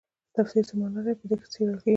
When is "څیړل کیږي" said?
1.53-1.89